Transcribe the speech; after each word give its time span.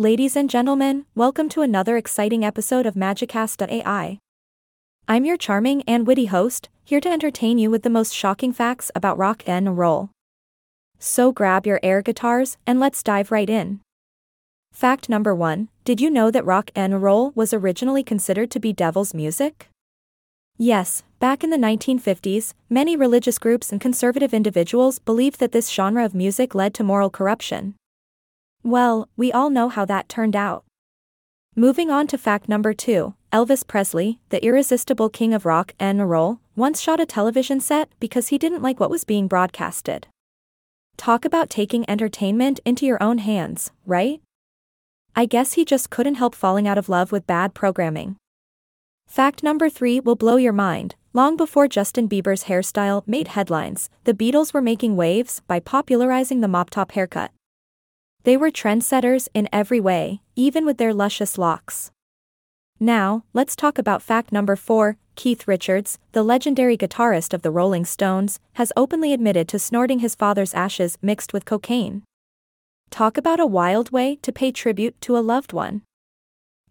Ladies 0.00 0.34
and 0.34 0.48
gentlemen, 0.48 1.04
welcome 1.14 1.50
to 1.50 1.60
another 1.60 1.98
exciting 1.98 2.42
episode 2.42 2.86
of 2.86 2.94
Magicast.ai. 2.94 4.18
I'm 5.06 5.24
your 5.26 5.36
charming 5.36 5.82
and 5.82 6.06
witty 6.06 6.24
host, 6.24 6.70
here 6.82 7.02
to 7.02 7.10
entertain 7.10 7.58
you 7.58 7.70
with 7.70 7.82
the 7.82 7.90
most 7.90 8.14
shocking 8.14 8.50
facts 8.50 8.90
about 8.94 9.18
rock 9.18 9.42
and 9.46 9.76
roll. 9.76 10.08
So 10.98 11.32
grab 11.32 11.66
your 11.66 11.80
air 11.82 12.00
guitars 12.00 12.56
and 12.66 12.80
let's 12.80 13.02
dive 13.02 13.30
right 13.30 13.50
in. 13.50 13.80
Fact 14.72 15.10
number 15.10 15.34
1 15.34 15.68
Did 15.84 16.00
you 16.00 16.08
know 16.08 16.30
that 16.30 16.46
rock 16.46 16.70
and 16.74 17.02
roll 17.02 17.32
was 17.34 17.52
originally 17.52 18.02
considered 18.02 18.50
to 18.52 18.58
be 18.58 18.72
devil's 18.72 19.12
music? 19.12 19.68
Yes, 20.56 21.02
back 21.18 21.44
in 21.44 21.50
the 21.50 21.58
1950s, 21.58 22.54
many 22.70 22.96
religious 22.96 23.38
groups 23.38 23.70
and 23.70 23.78
conservative 23.78 24.32
individuals 24.32 24.98
believed 24.98 25.40
that 25.40 25.52
this 25.52 25.68
genre 25.68 26.06
of 26.06 26.14
music 26.14 26.54
led 26.54 26.72
to 26.72 26.82
moral 26.82 27.10
corruption. 27.10 27.74
Well, 28.62 29.08
we 29.16 29.32
all 29.32 29.48
know 29.48 29.68
how 29.70 29.84
that 29.86 30.08
turned 30.08 30.36
out. 30.36 30.64
Moving 31.56 31.90
on 31.90 32.06
to 32.08 32.18
fact 32.18 32.48
number 32.48 32.74
2 32.74 33.14
Elvis 33.32 33.66
Presley, 33.66 34.20
the 34.28 34.44
irresistible 34.44 35.08
king 35.08 35.32
of 35.32 35.46
rock 35.46 35.72
and 35.80 36.10
roll, 36.10 36.40
once 36.56 36.80
shot 36.80 37.00
a 37.00 37.06
television 37.06 37.60
set 37.60 37.88
because 38.00 38.28
he 38.28 38.38
didn't 38.38 38.62
like 38.62 38.78
what 38.78 38.90
was 38.90 39.04
being 39.04 39.28
broadcasted. 39.28 40.08
Talk 40.96 41.24
about 41.24 41.48
taking 41.48 41.88
entertainment 41.88 42.60
into 42.66 42.84
your 42.84 43.02
own 43.02 43.18
hands, 43.18 43.70
right? 43.86 44.20
I 45.16 45.24
guess 45.26 45.54
he 45.54 45.64
just 45.64 45.88
couldn't 45.88 46.16
help 46.16 46.34
falling 46.34 46.68
out 46.68 46.78
of 46.78 46.88
love 46.88 47.12
with 47.12 47.26
bad 47.26 47.54
programming. 47.54 48.16
Fact 49.06 49.42
number 49.42 49.70
3 49.70 50.00
will 50.00 50.16
blow 50.16 50.36
your 50.36 50.52
mind. 50.52 50.96
Long 51.12 51.36
before 51.36 51.66
Justin 51.66 52.08
Bieber's 52.08 52.44
hairstyle 52.44 53.02
made 53.06 53.28
headlines, 53.28 53.90
the 54.04 54.14
Beatles 54.14 54.52
were 54.52 54.60
making 54.60 54.96
waves 54.96 55.40
by 55.46 55.60
popularizing 55.60 56.40
the 56.40 56.48
mop 56.48 56.70
top 56.70 56.92
haircut. 56.92 57.32
They 58.24 58.36
were 58.36 58.50
trendsetters 58.50 59.28
in 59.32 59.48
every 59.52 59.80
way, 59.80 60.20
even 60.36 60.66
with 60.66 60.76
their 60.76 60.92
luscious 60.92 61.38
locks. 61.38 61.90
Now, 62.78 63.24
let's 63.32 63.56
talk 63.56 63.78
about 63.78 64.02
fact 64.02 64.32
number 64.32 64.56
4. 64.56 64.96
Keith 65.14 65.46
Richards, 65.46 65.98
the 66.12 66.22
legendary 66.22 66.76
guitarist 66.76 67.34
of 67.34 67.42
the 67.42 67.50
Rolling 67.50 67.84
Stones, 67.84 68.40
has 68.54 68.72
openly 68.76 69.12
admitted 69.12 69.48
to 69.48 69.58
snorting 69.58 69.98
his 69.98 70.14
father's 70.14 70.54
ashes 70.54 70.96
mixed 71.02 71.32
with 71.32 71.44
cocaine. 71.44 72.02
Talk 72.90 73.16
about 73.16 73.40
a 73.40 73.46
wild 73.46 73.90
way 73.90 74.16
to 74.22 74.32
pay 74.32 74.50
tribute 74.50 75.00
to 75.02 75.16
a 75.16 75.20
loved 75.20 75.52
one. 75.52 75.82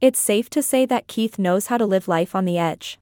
It's 0.01 0.19
safe 0.19 0.49
to 0.51 0.63
say 0.63 0.85
that 0.85 1.07
Keith 1.07 1.37
knows 1.37 1.67
how 1.67 1.77
to 1.77 1.85
live 1.85 2.07
life 2.07 2.33
on 2.33 2.45
the 2.45 2.57
edge. 2.57 2.97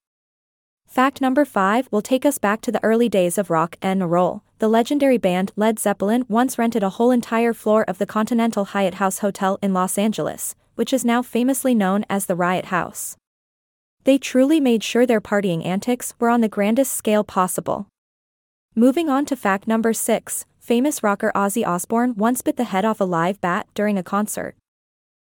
Fact 0.85 1.21
number 1.21 1.45
5 1.45 1.89
will 1.91 2.01
take 2.01 2.25
us 2.25 2.37
back 2.37 2.61
to 2.61 2.71
the 2.71 2.83
early 2.83 3.09
days 3.09 3.37
of 3.37 3.49
rock 3.49 3.77
and 3.81 4.09
roll. 4.09 4.43
The 4.59 4.67
legendary 4.67 5.19
band 5.19 5.51
Led 5.55 5.77
Zeppelin 5.77 6.25
once 6.27 6.57
rented 6.57 6.81
a 6.81 6.89
whole 6.89 7.11
entire 7.11 7.53
floor 7.53 7.83
of 7.83 7.99
the 7.99 8.07
Continental 8.07 8.65
Hyatt 8.65 8.95
House 8.95 9.19
Hotel 9.19 9.59
in 9.61 9.71
Los 9.71 9.99
Angeles, 9.99 10.55
which 10.73 10.91
is 10.91 11.05
now 11.05 11.21
famously 11.21 11.75
known 11.75 12.05
as 12.09 12.25
the 12.25 12.35
Riot 12.35 12.65
House. 12.65 13.17
They 14.03 14.17
truly 14.17 14.59
made 14.59 14.83
sure 14.83 15.05
their 15.05 15.21
partying 15.21 15.63
antics 15.63 16.15
were 16.19 16.29
on 16.29 16.41
the 16.41 16.49
grandest 16.49 16.93
scale 16.93 17.23
possible. 17.23 17.87
Moving 18.73 19.09
on 19.09 19.25
to 19.25 19.35
fact 19.35 19.67
number 19.67 19.93
6 19.93 20.45
famous 20.57 21.01
rocker 21.01 21.31
Ozzy 21.33 21.65
Osbourne 21.65 22.13
once 22.17 22.41
bit 22.41 22.57
the 22.57 22.65
head 22.65 22.83
off 22.83 22.99
a 22.99 23.05
live 23.05 23.39
bat 23.39 23.67
during 23.73 23.97
a 23.97 24.03
concert. 24.03 24.55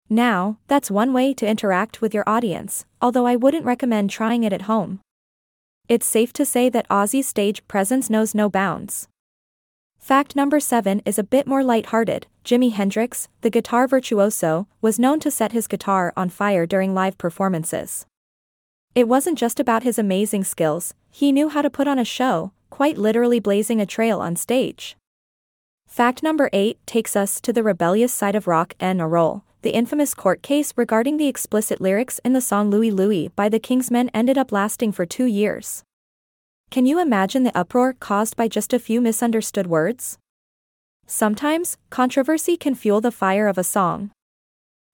Now, 0.10 0.58
that's 0.68 0.92
one 0.92 1.14
way 1.14 1.34
to 1.36 1.48
interact 1.48 2.02
with 2.02 2.14
your 2.14 2.28
audience, 2.28 2.86
although 3.02 3.26
I 3.26 3.38
wouldn't 3.38 3.64
recommend 3.64 4.10
trying 4.10 4.44
it 4.44 4.52
at 4.52 4.64
home. 4.64 5.00
It's 5.88 6.06
safe 6.06 6.34
to 6.34 6.46
say 6.46 6.70
that 6.70 6.90
Ozzy's 6.90 7.30
stage 7.30 7.66
presence 7.70 8.10
knows 8.10 8.36
no 8.36 8.50
bounds. 8.50 9.08
Fact 10.02 10.36
number 10.36 10.60
7 10.60 11.04
is 11.06 11.20
a 11.20 11.24
bit 11.24 11.46
more 11.46 11.64
light-hearted. 11.64 12.26
Jimi 12.44 12.72
Hendrix, 12.72 13.28
the 13.42 13.52
guitar 13.52 13.88
virtuoso, 13.88 14.68
was 14.82 14.98
known 14.98 15.20
to 15.20 15.30
set 15.30 15.52
his 15.52 15.68
guitar 15.68 16.12
on 16.18 16.28
fire 16.30 16.66
during 16.66 16.96
live 16.96 17.20
performances. 17.20 18.08
It 18.96 19.08
wasn't 19.08 19.38
just 19.38 19.60
about 19.60 19.84
his 19.84 20.00
amazing 20.00 20.44
skills, 20.44 20.96
he 21.12 21.32
knew 21.32 21.50
how 21.50 21.62
to 21.62 21.70
put 21.70 21.88
on 21.88 22.00
a 22.00 22.04
show, 22.04 22.52
quite 22.72 22.98
literally 22.98 23.40
blazing 23.40 23.80
a 23.80 23.86
trail 23.86 24.20
on 24.20 24.36
stage. 24.36 24.98
Fact 25.88 26.24
number 26.24 26.50
8 26.52 26.80
takes 26.88 27.16
us 27.16 27.40
to 27.40 27.54
the 27.54 27.62
rebellious 27.62 28.12
side 28.12 28.36
of 28.36 28.48
rock 28.48 28.74
and 28.80 29.12
roll 29.12 29.44
the 29.62 29.75
infamous 29.75 30.16
court 30.16 30.42
case 30.42 30.74
regarding 30.75 31.18
the 31.18 31.28
explicit 31.28 31.80
lyrics 31.80 32.20
in 32.25 32.34
the 32.34 32.42
song 32.42 32.72
Louie 32.72 32.90
Louie 32.90 33.28
by 33.36 33.48
the 33.48 33.59
Kingsmen 33.59 34.09
ended 34.12 34.36
up 34.36 34.52
lasting 34.52 34.92
for 34.92 35.06
two 35.06 35.25
years. 35.25 35.84
Can 36.72 36.86
you 36.86 37.02
imagine 37.02 37.44
the 37.44 37.58
uproar 37.58 37.92
caused 37.92 38.38
by 38.38 38.48
just 38.48 38.72
a 38.72 38.80
few 38.80 39.02
misunderstood 39.02 39.68
words? 39.68 40.18
Sometimes, 41.06 41.76
controversy 41.90 42.56
can 42.56 42.76
fuel 42.76 43.02
the 43.02 43.12
fire 43.12 43.50
of 43.50 43.58
a 43.58 43.64
song. 43.64 44.12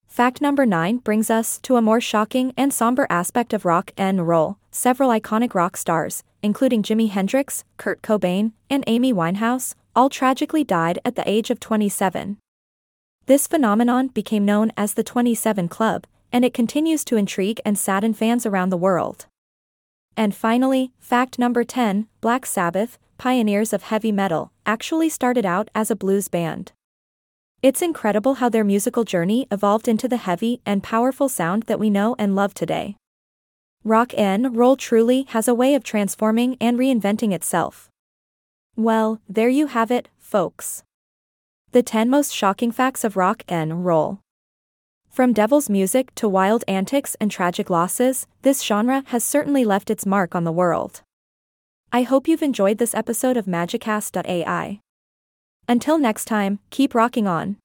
Fact 0.07 0.41
number 0.41 0.65
9 0.65 0.97
brings 0.97 1.29
us 1.29 1.59
to 1.59 1.75
a 1.75 1.81
more 1.83 2.01
shocking 2.01 2.51
and 2.57 2.73
somber 2.73 3.05
aspect 3.11 3.53
of 3.53 3.63
rock 3.63 3.91
and 3.95 4.27
roll. 4.27 4.57
Several 4.71 5.11
iconic 5.11 5.53
rock 5.53 5.77
stars, 5.77 6.23
including 6.41 6.81
Jimi 6.81 7.11
Hendrix, 7.11 7.63
Kurt 7.77 8.01
Cobain, 8.01 8.53
and 8.71 8.83
Amy 8.87 9.13
Winehouse, 9.13 9.75
all 9.95 10.09
tragically 10.09 10.63
died 10.63 10.97
at 11.05 11.13
the 11.13 11.29
age 11.29 11.51
of 11.51 11.59
27. 11.59 12.39
This 13.27 13.45
phenomenon 13.45 14.07
became 14.07 14.45
known 14.45 14.71
as 14.75 14.95
the 14.95 15.03
27 15.03 15.67
Club, 15.67 16.07
and 16.31 16.43
it 16.43 16.55
continues 16.55 17.05
to 17.05 17.17
intrigue 17.17 17.61
and 17.63 17.77
sadden 17.77 18.15
fans 18.15 18.47
around 18.47 18.71
the 18.71 18.77
world. 18.77 19.27
And 20.17 20.33
finally, 20.33 20.91
fact 20.99 21.37
number 21.37 21.63
10 21.63 22.07
Black 22.21 22.47
Sabbath, 22.47 22.97
pioneers 23.19 23.71
of 23.71 23.83
heavy 23.83 24.11
metal, 24.11 24.51
actually 24.65 25.09
started 25.09 25.45
out 25.45 25.69
as 25.75 25.91
a 25.91 25.95
blues 25.95 26.27
band. 26.27 26.71
It's 27.61 27.83
incredible 27.83 28.35
how 28.35 28.49
their 28.49 28.63
musical 28.63 29.03
journey 29.03 29.47
evolved 29.51 29.87
into 29.87 30.07
the 30.07 30.17
heavy 30.17 30.59
and 30.65 30.81
powerful 30.81 31.29
sound 31.29 31.63
that 31.63 31.79
we 31.79 31.91
know 31.91 32.15
and 32.17 32.35
love 32.35 32.55
today. 32.55 32.97
Rock 33.83 34.11
and 34.17 34.57
roll 34.57 34.75
truly 34.75 35.23
has 35.29 35.47
a 35.47 35.53
way 35.53 35.75
of 35.75 35.83
transforming 35.83 36.57
and 36.59 36.79
reinventing 36.79 37.31
itself. 37.31 37.89
Well, 38.75 39.21
there 39.29 39.49
you 39.49 39.67
have 39.67 39.91
it, 39.91 40.09
folks. 40.17 40.83
The 41.71 41.83
10 41.83 42.09
most 42.09 42.33
shocking 42.33 42.71
facts 42.71 43.03
of 43.03 43.15
rock 43.15 43.43
and 43.47 43.85
roll. 43.85 44.19
From 45.17 45.33
devil's 45.33 45.67
music 45.67 46.13
to 46.13 46.29
wild 46.29 46.63
antics 46.67 47.15
and 47.19 47.31
tragic 47.31 47.71
losses, 47.71 48.27
this 48.43 48.61
genre 48.61 49.01
has 49.07 49.23
certainly 49.23 49.65
left 49.65 49.89
its 49.89 50.05
mark 50.05 50.35
on 50.35 50.43
the 50.43 50.51
world. 50.51 51.01
I 51.91 52.03
hope 52.03 52.27
you've 52.27 52.43
enjoyed 52.43 52.77
this 52.77 52.93
episode 52.93 53.35
of 53.35 53.47
Magicast.ai. 53.47 54.79
Until 55.67 55.97
next 55.97 56.25
time, 56.25 56.59
keep 56.69 56.93
rocking 56.93 57.25
on. 57.25 57.57